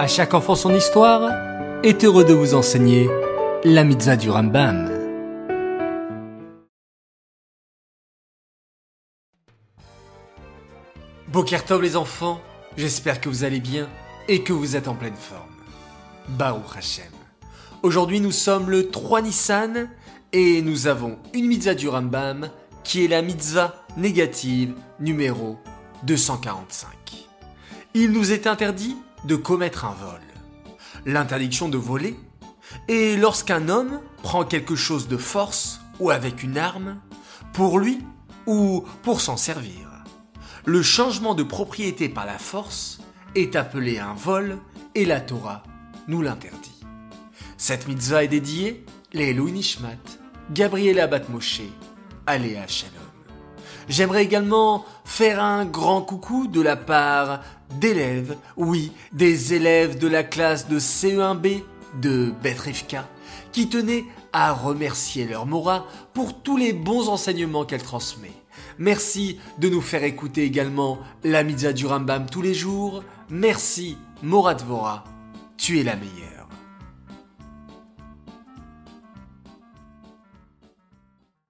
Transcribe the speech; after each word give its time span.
À 0.00 0.06
chaque 0.06 0.32
enfant 0.32 0.54
son 0.54 0.74
histoire 0.74 1.30
est 1.82 2.04
heureux 2.04 2.24
de 2.24 2.32
vous 2.32 2.54
enseigner 2.54 3.10
la 3.64 3.84
mitzvah 3.84 4.16
du 4.16 4.30
Rambam. 4.30 4.90
Bokertov 11.28 11.82
les 11.82 11.98
enfants, 11.98 12.40
j'espère 12.78 13.20
que 13.20 13.28
vous 13.28 13.44
allez 13.44 13.60
bien 13.60 13.90
et 14.26 14.42
que 14.42 14.54
vous 14.54 14.74
êtes 14.74 14.88
en 14.88 14.94
pleine 14.94 15.12
forme. 15.14 15.52
Baruch 16.30 16.78
Hashem. 16.78 17.12
Aujourd'hui 17.82 18.20
nous 18.20 18.32
sommes 18.32 18.70
le 18.70 18.88
3 18.88 19.20
Nissan 19.20 19.90
et 20.32 20.62
nous 20.62 20.86
avons 20.86 21.18
une 21.34 21.46
mitzvah 21.46 21.74
du 21.74 21.90
Rambam 21.90 22.48
qui 22.84 23.04
est 23.04 23.08
la 23.08 23.20
mitzvah 23.20 23.84
négative 23.98 24.72
numéro 24.98 25.58
245. 26.04 26.88
Il 27.92 28.12
nous 28.12 28.32
est 28.32 28.46
interdit 28.46 28.96
de 29.24 29.36
commettre 29.36 29.84
un 29.84 29.94
vol. 29.94 30.20
L'interdiction 31.06 31.68
de 31.68 31.78
voler 31.78 32.16
est 32.88 33.18
lorsqu'un 33.18 33.68
homme 33.68 34.00
prend 34.22 34.44
quelque 34.44 34.76
chose 34.76 35.08
de 35.08 35.16
force 35.16 35.80
ou 35.98 36.10
avec 36.10 36.42
une 36.42 36.58
arme 36.58 37.00
pour 37.52 37.78
lui 37.78 38.00
ou 38.46 38.84
pour 39.02 39.20
s'en 39.20 39.36
servir. 39.36 39.88
Le 40.64 40.82
changement 40.82 41.34
de 41.34 41.42
propriété 41.42 42.08
par 42.08 42.26
la 42.26 42.38
force 42.38 43.00
est 43.34 43.56
appelé 43.56 43.98
un 43.98 44.14
vol 44.14 44.58
et 44.94 45.04
la 45.04 45.20
Torah 45.20 45.62
nous 46.08 46.22
l'interdit. 46.22 46.84
Cette 47.56 47.88
mitzvah 47.88 48.24
est 48.24 48.28
dédiée 48.28 48.84
les 49.12 49.32
Louis 49.32 49.52
Nishmat, 49.52 49.96
Gabriela 50.50 51.06
Batmoshe, 51.06 51.62
Aléa 52.26 52.66
Shalom. 52.66 52.99
J'aimerais 53.88 54.24
également 54.24 54.84
faire 55.04 55.42
un 55.42 55.64
grand 55.64 56.02
coucou 56.02 56.46
de 56.46 56.60
la 56.60 56.76
part 56.76 57.40
d'élèves, 57.80 58.36
oui, 58.56 58.92
des 59.12 59.54
élèves 59.54 59.98
de 59.98 60.08
la 60.08 60.22
classe 60.22 60.68
de 60.68 60.78
CE1B 60.78 61.62
de 62.00 62.32
Betrivka, 62.42 63.08
qui 63.52 63.68
tenaient 63.68 64.04
à 64.32 64.52
remercier 64.52 65.26
leur 65.26 65.46
Mora 65.46 65.86
pour 66.14 66.42
tous 66.42 66.56
les 66.56 66.72
bons 66.72 67.08
enseignements 67.08 67.64
qu'elle 67.64 67.82
transmet. 67.82 68.32
Merci 68.78 69.38
de 69.58 69.68
nous 69.68 69.80
faire 69.80 70.04
écouter 70.04 70.44
également 70.44 70.98
la 71.24 71.42
Mitzah 71.42 71.72
du 71.72 71.86
Rambam 71.86 72.26
tous 72.26 72.42
les 72.42 72.54
jours. 72.54 73.02
Merci, 73.28 73.98
Mora 74.22 74.54
Dvora, 74.54 75.04
tu 75.56 75.78
es 75.78 75.82
la 75.82 75.96
meilleure. 75.96 76.39